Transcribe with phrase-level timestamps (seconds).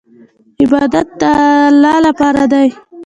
[0.61, 1.23] عبادت د
[1.69, 2.67] الله لپاره دی.